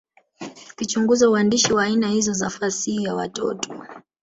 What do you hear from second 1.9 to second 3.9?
hizo za fasihi ya watoto